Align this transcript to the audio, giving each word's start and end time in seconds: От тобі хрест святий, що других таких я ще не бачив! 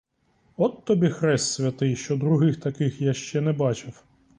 От 0.57 0.85
тобі 0.85 1.09
хрест 1.09 1.53
святий, 1.53 1.95
що 1.95 2.17
других 2.17 2.59
таких 2.59 3.01
я 3.01 3.13
ще 3.13 3.41
не 3.41 3.53
бачив! 3.53 4.03